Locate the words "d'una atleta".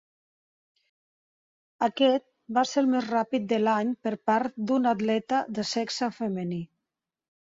4.71-5.43